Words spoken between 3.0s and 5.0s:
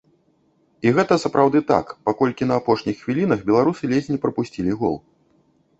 хвілінах беларусы ледзь не прапусцілі гол.